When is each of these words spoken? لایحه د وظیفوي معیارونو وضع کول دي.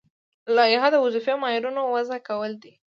لایحه 0.55 0.89
د 0.91 0.95
وظیفوي 1.05 1.35
معیارونو 1.43 1.81
وضع 1.95 2.17
کول 2.27 2.51
دي. 2.63 2.73